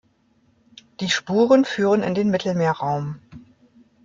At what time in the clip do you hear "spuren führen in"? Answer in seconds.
1.11-2.15